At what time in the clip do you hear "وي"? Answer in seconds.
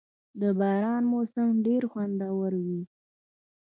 2.65-2.81